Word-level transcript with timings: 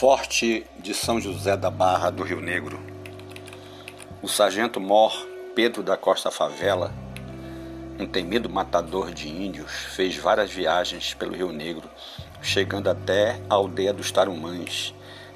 Forte 0.00 0.66
de 0.78 0.94
São 0.94 1.20
José 1.20 1.54
da 1.58 1.70
Barra 1.70 2.08
do 2.08 2.22
Rio 2.22 2.40
Negro. 2.40 2.80
O 4.22 4.28
sargento-mor 4.28 5.12
Pedro 5.54 5.82
da 5.82 5.94
Costa 5.94 6.30
Favela, 6.30 6.90
um 7.98 8.06
temido 8.06 8.48
matador 8.48 9.12
de 9.12 9.28
índios, 9.28 9.70
fez 9.70 10.16
várias 10.16 10.50
viagens 10.50 11.12
pelo 11.12 11.36
Rio 11.36 11.52
Negro, 11.52 11.86
chegando 12.40 12.88
até 12.88 13.42
a 13.50 13.56
aldeia 13.56 13.92
dos 13.92 14.10
Tarumães, 14.10 14.94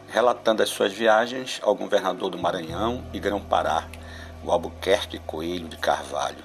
relatando 0.09 0.63
as 0.63 0.71
suas 0.71 0.95
viagens 0.95 1.61
ao 1.63 1.75
governador 1.75 2.31
do 2.31 2.39
Maranhão 2.39 3.05
e 3.13 3.21
Grão-Pará, 3.21 3.87
o 4.43 4.51
Albuquerque 4.51 5.19
Coelho 5.19 5.69
de 5.69 5.77
Carvalho. 5.77 6.43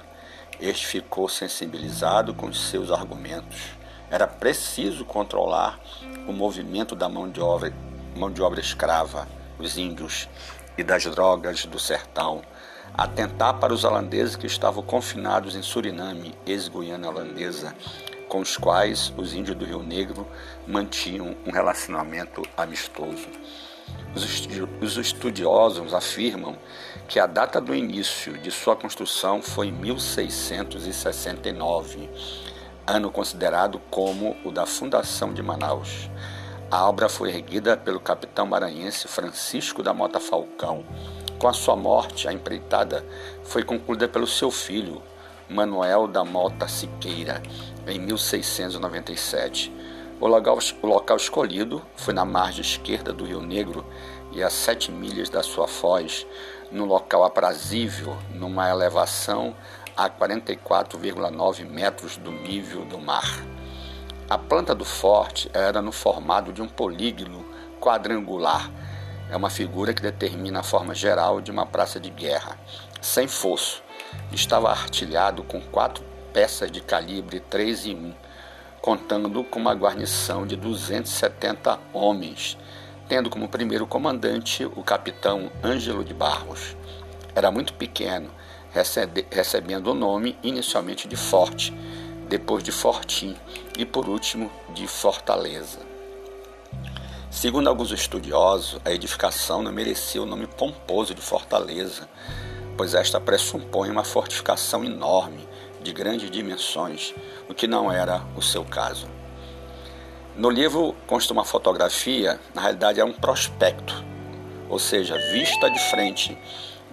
Este 0.60 0.86
ficou 0.86 1.26
sensibilizado 1.26 2.34
com 2.34 2.48
os 2.48 2.68
seus 2.68 2.90
argumentos. 2.90 3.70
Era 4.10 4.26
preciso 4.26 5.06
controlar 5.06 5.80
o 6.28 6.34
movimento 6.34 6.94
da 6.94 7.08
mão 7.08 7.26
de 7.26 7.40
obra 7.40 7.72
mão 8.16 8.30
de 8.30 8.42
obra 8.42 8.60
escrava, 8.60 9.26
os 9.58 9.78
índios 9.78 10.28
e 10.76 10.82
das 10.82 11.04
drogas 11.04 11.64
do 11.66 11.78
sertão, 11.78 12.42
atentar 12.94 13.58
para 13.58 13.72
os 13.72 13.84
holandeses 13.84 14.34
que 14.36 14.46
estavam 14.46 14.82
confinados 14.82 15.54
em 15.56 15.62
Suriname, 15.62 16.34
ex-Guiana 16.46 17.08
holandesa, 17.08 17.74
com 18.28 18.40
os 18.40 18.56
quais 18.56 19.12
os 19.16 19.34
índios 19.34 19.56
do 19.56 19.64
Rio 19.64 19.82
Negro 19.82 20.26
mantinham 20.66 21.36
um 21.46 21.50
relacionamento 21.50 22.42
amistoso. 22.56 23.28
Os 24.14 24.96
estudiosos 24.96 25.92
afirmam 25.92 26.56
que 27.08 27.18
a 27.18 27.26
data 27.26 27.60
do 27.60 27.74
início 27.74 28.38
de 28.38 28.48
sua 28.50 28.76
construção 28.76 29.42
foi 29.42 29.66
em 29.68 29.72
1669, 29.72 32.08
ano 32.86 33.10
considerado 33.10 33.80
como 33.90 34.36
o 34.44 34.52
da 34.52 34.66
fundação 34.66 35.34
de 35.34 35.42
Manaus. 35.42 36.08
A 36.70 36.88
obra 36.88 37.08
foi 37.08 37.30
erguida 37.30 37.76
pelo 37.76 37.98
capitão 37.98 38.46
maranhense 38.46 39.08
Francisco 39.08 39.82
da 39.82 39.92
Mota 39.92 40.20
Falcão. 40.20 40.84
Com 41.36 41.48
a 41.48 41.52
sua 41.52 41.74
morte, 41.74 42.28
a 42.28 42.32
empreitada 42.32 43.04
foi 43.42 43.64
concluída 43.64 44.06
pelo 44.06 44.24
seu 44.24 44.52
filho, 44.52 45.02
Manuel 45.48 46.06
da 46.06 46.24
Mota 46.24 46.68
Siqueira, 46.68 47.42
em 47.88 47.98
1697. 47.98 49.72
O 50.20 50.28
local, 50.28 50.60
o 50.80 50.86
local 50.86 51.16
escolhido 51.16 51.82
foi 51.96 52.14
na 52.14 52.24
margem 52.24 52.60
esquerda 52.60 53.12
do 53.12 53.24
Rio 53.24 53.40
Negro 53.40 53.84
e 54.30 54.40
a 54.40 54.48
sete 54.48 54.92
milhas 54.92 55.28
da 55.28 55.42
sua 55.42 55.66
foz, 55.66 56.24
num 56.70 56.84
local 56.84 57.24
aprazível, 57.24 58.16
numa 58.32 58.70
elevação 58.70 59.56
a 59.96 60.08
44,9 60.08 61.68
metros 61.68 62.16
do 62.16 62.30
nível 62.30 62.84
do 62.84 62.96
mar. 62.96 63.26
A 64.30 64.38
planta 64.38 64.76
do 64.76 64.84
forte 64.84 65.50
era 65.52 65.82
no 65.82 65.90
formato 65.90 66.52
de 66.52 66.62
um 66.62 66.68
polígono 66.68 67.44
quadrangular. 67.80 68.70
É 69.28 69.36
uma 69.36 69.50
figura 69.50 69.92
que 69.92 70.00
determina 70.00 70.60
a 70.60 70.62
forma 70.62 70.94
geral 70.94 71.40
de 71.40 71.50
uma 71.50 71.66
praça 71.66 71.98
de 71.98 72.10
guerra, 72.10 72.56
sem 73.00 73.26
fosso. 73.26 73.82
Estava 74.30 74.70
artilhado 74.70 75.42
com 75.42 75.60
quatro 75.60 76.04
peças 76.32 76.70
de 76.70 76.80
calibre 76.80 77.40
3 77.40 77.86
e 77.86 77.94
1, 77.96 78.14
contando 78.80 79.42
com 79.42 79.58
uma 79.58 79.74
guarnição 79.74 80.46
de 80.46 80.54
270 80.54 81.76
homens, 81.92 82.56
tendo 83.08 83.28
como 83.30 83.48
primeiro 83.48 83.84
comandante 83.84 84.64
o 84.64 84.84
capitão 84.84 85.50
Ângelo 85.60 86.04
de 86.04 86.14
Barros. 86.14 86.76
Era 87.34 87.50
muito 87.50 87.74
pequeno, 87.74 88.30
recebendo 89.28 89.88
o 89.88 89.94
nome 89.94 90.38
inicialmente 90.40 91.08
de 91.08 91.16
Forte, 91.16 91.76
depois 92.30 92.62
de 92.62 92.70
Fortim 92.70 93.36
e 93.76 93.84
por 93.84 94.08
último 94.08 94.52
de 94.72 94.86
Fortaleza. 94.86 95.80
Segundo 97.28 97.68
alguns 97.68 97.90
estudiosos, 97.90 98.80
a 98.84 98.92
edificação 98.92 99.64
não 99.64 99.72
merecia 99.72 100.22
o 100.22 100.26
nome 100.26 100.46
pomposo 100.46 101.12
de 101.12 101.20
Fortaleza, 101.20 102.08
pois 102.76 102.94
esta 102.94 103.20
pressupõe 103.20 103.90
uma 103.90 104.04
fortificação 104.04 104.84
enorme, 104.84 105.48
de 105.82 105.92
grandes 105.92 106.30
dimensões, 106.30 107.12
o 107.48 107.54
que 107.54 107.66
não 107.66 107.90
era 107.90 108.22
o 108.36 108.42
seu 108.42 108.64
caso. 108.64 109.08
No 110.36 110.50
livro 110.50 110.94
consta 111.08 111.32
uma 111.32 111.44
fotografia, 111.44 112.38
na 112.54 112.62
realidade 112.62 113.00
é 113.00 113.04
um 113.04 113.12
prospecto, 113.12 114.04
ou 114.68 114.78
seja, 114.78 115.18
vista 115.32 115.68
de 115.68 115.80
frente 115.90 116.38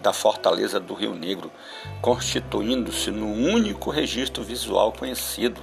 da 0.01 0.13
fortaleza 0.13 0.79
do 0.79 0.93
Rio 0.93 1.13
Negro, 1.13 1.51
constituindo-se 2.01 3.11
no 3.11 3.31
único 3.31 3.89
registro 3.89 4.43
visual 4.43 4.91
conhecido, 4.91 5.61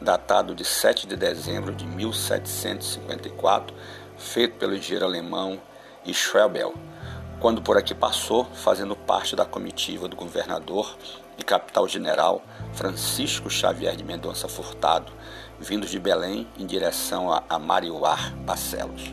datado 0.00 0.54
de 0.54 0.64
7 0.64 1.06
de 1.06 1.16
dezembro 1.16 1.74
de 1.74 1.86
1754, 1.86 3.74
feito 4.16 4.56
pelo 4.56 4.74
engenheiro 4.74 5.06
alemão 5.06 5.60
Schwebel, 6.12 6.74
quando 7.40 7.62
por 7.62 7.76
aqui 7.76 7.94
passou, 7.94 8.44
fazendo 8.54 8.96
parte 8.96 9.36
da 9.36 9.44
comitiva 9.44 10.08
do 10.08 10.16
governador 10.16 10.96
e 11.38 11.44
capital-general 11.44 12.42
Francisco 12.72 13.48
Xavier 13.50 13.96
de 13.96 14.04
Mendonça 14.04 14.48
Furtado, 14.48 15.12
vindos 15.58 15.90
de 15.90 15.98
Belém 15.98 16.46
em 16.58 16.66
direção 16.66 17.32
a 17.48 17.58
Marioar 17.58 18.34
Barcelos 18.36 19.12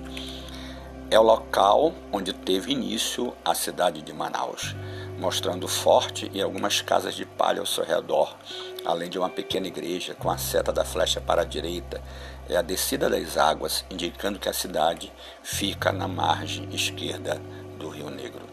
é 1.12 1.20
o 1.20 1.24
local 1.24 1.94
onde 2.12 2.32
teve 2.32 2.72
início 2.72 3.34
a 3.44 3.56
cidade 3.56 4.02
de 4.02 4.14
Manaus, 4.14 4.76
mostrando 5.18 5.68
forte 5.68 6.30
e 6.34 6.42
algumas 6.42 6.82
casas 6.82 7.16
de 7.16 7.26
palha 7.26 7.60
ao 7.60 7.66
seu 7.66 7.84
redor, 7.84 8.38
além 8.86 9.10
de 9.10 9.18
uma 9.18 9.30
pequena 9.30 9.68
igreja 9.68 10.14
com 10.14 10.30
a 10.30 10.38
seta 10.38 10.72
da 10.72 10.86
flecha 10.86 11.20
para 11.20 11.42
a 11.42 11.46
direita 11.46 12.00
e 12.48 12.56
a 12.56 12.62
descida 12.62 13.10
das 13.10 13.38
águas, 13.38 13.84
indicando 13.90 14.38
que 14.38 14.50
a 14.50 14.54
cidade 14.54 15.12
fica 15.42 15.92
na 15.92 16.08
margem 16.08 16.70
esquerda 16.72 17.42
do 17.80 17.90
Rio 17.90 18.12
Negro. 18.12 18.48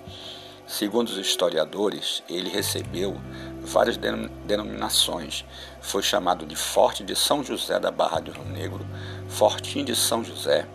Segundo 0.67 1.09
os 1.11 1.17
historiadores, 1.17 2.25
ele 2.29 2.49
recebeu 2.49 3.17
várias 3.61 3.97
denominações. 3.97 5.45
Foi 5.81 6.03
chamado 6.03 6.45
de 6.45 6.57
Forte 6.57 7.05
de 7.05 7.15
São 7.15 7.45
José 7.45 7.79
da 7.79 7.93
Barra 7.93 8.19
do 8.19 8.33
Rio 8.33 8.45
Negro, 8.47 8.85
Fortim 9.29 9.85
de 9.85 9.95
São 9.95 10.25
José, 10.25 10.67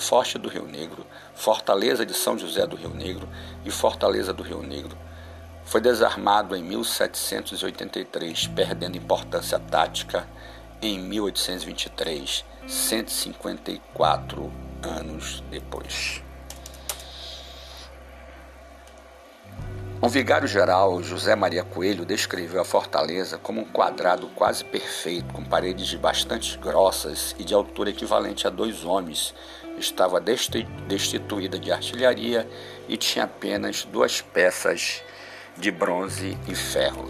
Forte 0.00 0.38
do 0.38 0.48
Rio 0.48 0.66
Negro, 0.66 1.06
Fortaleza 1.34 2.06
de 2.06 2.14
São 2.14 2.38
José 2.38 2.66
do 2.66 2.74
Rio 2.74 2.88
Negro 2.88 3.28
e 3.64 3.70
Fortaleza 3.70 4.32
do 4.32 4.42
Rio 4.42 4.62
Negro. 4.62 4.96
Foi 5.62 5.80
desarmado 5.80 6.56
em 6.56 6.64
1783, 6.64 8.46
perdendo 8.48 8.96
importância 8.96 9.58
tática 9.58 10.26
em 10.80 10.98
1823, 10.98 12.44
154 12.66 14.50
anos 14.82 15.44
depois. 15.50 16.22
Um 20.02 20.08
vigário-geral, 20.08 21.02
José 21.02 21.36
Maria 21.36 21.62
Coelho, 21.62 22.06
descreveu 22.06 22.62
a 22.62 22.64
fortaleza 22.64 23.36
como 23.36 23.60
um 23.60 23.66
quadrado 23.66 24.28
quase 24.28 24.64
perfeito, 24.64 25.30
com 25.34 25.44
paredes 25.44 25.92
bastante 25.92 26.56
grossas 26.56 27.36
e 27.38 27.44
de 27.44 27.52
altura 27.52 27.90
equivalente 27.90 28.46
a 28.46 28.50
dois 28.50 28.82
homens. 28.82 29.34
Estava 29.80 30.20
destituída 30.20 31.58
de 31.58 31.72
artilharia 31.72 32.46
e 32.86 32.98
tinha 32.98 33.24
apenas 33.24 33.82
duas 33.84 34.20
peças 34.20 35.02
de 35.56 35.70
bronze 35.70 36.36
e 36.46 36.54
ferro. 36.54 37.08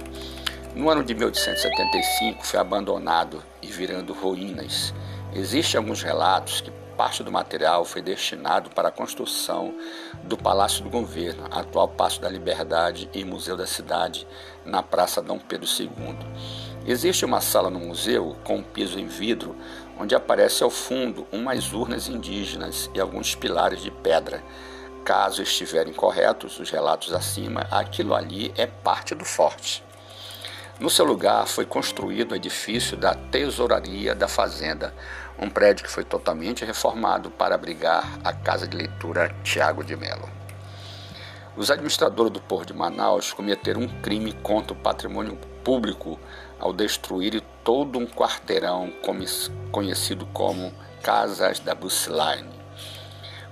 No 0.74 0.88
ano 0.88 1.02
de 1.02 1.12
1875 1.12 2.46
foi 2.46 2.60
abandonado 2.60 3.42
e 3.60 3.66
virando 3.66 4.12
ruínas. 4.12 4.94
Existem 5.34 5.78
alguns 5.78 6.00
relatos 6.00 6.60
que 6.60 6.70
parte 6.96 7.24
do 7.24 7.32
material 7.32 7.84
foi 7.84 8.02
destinado 8.02 8.70
para 8.70 8.88
a 8.88 8.92
construção 8.92 9.74
do 10.22 10.36
Palácio 10.36 10.84
do 10.84 10.90
Governo, 10.90 11.46
atual 11.50 11.88
Paço 11.88 12.20
da 12.20 12.28
Liberdade 12.28 13.08
e 13.12 13.24
Museu 13.24 13.56
da 13.56 13.66
Cidade, 13.66 14.28
na 14.64 14.82
Praça 14.82 15.20
Dom 15.20 15.38
Pedro 15.38 15.66
II. 15.66 16.18
Existe 16.86 17.24
uma 17.24 17.40
sala 17.40 17.70
no 17.70 17.78
museu 17.78 18.36
com 18.44 18.56
um 18.56 18.62
piso 18.62 18.98
em 18.98 19.06
vidro, 19.06 19.56
onde 20.00 20.14
aparece 20.14 20.62
ao 20.62 20.70
fundo 20.70 21.26
umas 21.30 21.74
urnas 21.74 22.08
indígenas 22.08 22.90
e 22.94 23.00
alguns 23.00 23.34
pilares 23.34 23.82
de 23.82 23.90
pedra. 23.90 24.42
Caso 25.04 25.42
estiverem 25.42 25.92
corretos 25.92 26.58
os 26.58 26.70
relatos 26.70 27.12
acima, 27.12 27.66
aquilo 27.70 28.14
ali 28.14 28.50
é 28.56 28.66
parte 28.66 29.14
do 29.14 29.26
forte. 29.26 29.84
No 30.78 30.88
seu 30.88 31.04
lugar 31.04 31.46
foi 31.46 31.66
construído 31.66 32.32
o 32.32 32.34
edifício 32.34 32.96
da 32.96 33.14
Tesouraria 33.14 34.14
da 34.14 34.26
Fazenda, 34.26 34.94
um 35.38 35.50
prédio 35.50 35.84
que 35.84 35.90
foi 35.90 36.04
totalmente 36.04 36.64
reformado 36.64 37.30
para 37.30 37.54
abrigar 37.54 38.18
a 38.24 38.32
Casa 38.32 38.66
de 38.66 38.74
Leitura 38.74 39.34
Tiago 39.44 39.84
de 39.84 39.94
Melo. 39.96 40.30
Os 41.54 41.70
administradores 41.70 42.32
do 42.32 42.40
Porto 42.40 42.72
de 42.72 42.78
Manaus 42.78 43.34
cometeram 43.34 43.82
um 43.82 44.00
crime 44.00 44.32
contra 44.32 44.72
o 44.72 44.76
patrimônio 44.76 45.36
público 45.62 46.18
ao 46.60 46.72
destruir 46.72 47.42
todo 47.64 47.98
um 47.98 48.06
quarteirão 48.06 48.92
conhecido 49.72 50.26
como 50.26 50.72
Casas 51.02 51.58
da 51.58 51.74
Busline. 51.74 52.60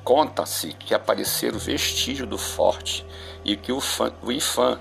Conta-se 0.05 0.73
que 0.75 0.95
apareceram 0.95 1.59
vestígios 1.59 2.29
do 2.29 2.39
forte 2.39 3.05
e 3.45 3.57
que 3.57 3.73
o, 3.73 3.81
o 4.23 4.33
IFAM 4.33 4.79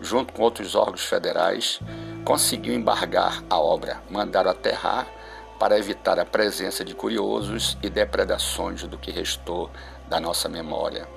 junto 0.00 0.32
com 0.32 0.42
outros 0.42 0.74
órgãos 0.74 1.04
federais, 1.04 1.80
conseguiu 2.24 2.74
embargar 2.74 3.42
a 3.48 3.58
obra, 3.58 4.00
mandaram 4.10 4.50
aterrar 4.50 5.06
para 5.58 5.78
evitar 5.78 6.18
a 6.18 6.24
presença 6.24 6.84
de 6.84 6.94
curiosos 6.94 7.76
e 7.82 7.90
depredações 7.90 8.84
do 8.84 8.96
que 8.96 9.10
restou 9.10 9.70
da 10.08 10.20
nossa 10.20 10.48
memória. 10.48 11.08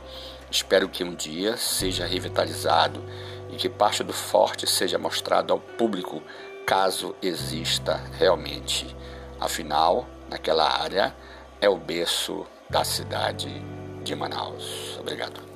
Espero 0.49 0.89
que 0.89 1.03
um 1.03 1.13
dia 1.13 1.55
seja 1.57 2.05
revitalizado 2.05 3.03
e 3.51 3.55
que 3.55 3.69
parte 3.69 4.03
do 4.03 4.13
forte 4.13 4.67
seja 4.67 4.97
mostrado 4.97 5.53
ao 5.53 5.59
público, 5.59 6.21
caso 6.65 7.15
exista 7.21 8.01
realmente. 8.17 8.95
Afinal, 9.39 10.07
naquela 10.29 10.69
área 10.81 11.15
é 11.59 11.69
o 11.69 11.77
berço 11.77 12.45
da 12.69 12.83
cidade 12.83 13.49
de 14.03 14.15
Manaus. 14.15 14.97
Obrigado. 14.99 15.50